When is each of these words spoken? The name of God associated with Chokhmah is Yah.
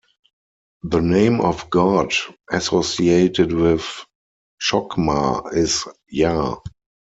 The 0.81 0.99
name 0.99 1.41
of 1.41 1.69
God 1.69 2.11
associated 2.49 3.53
with 3.53 3.85
Chokhmah 4.59 5.53
is 5.55 5.83
Yah. 6.09 6.55